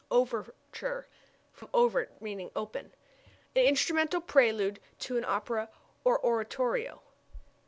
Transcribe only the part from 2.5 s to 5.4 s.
open) an instrumental prelude to an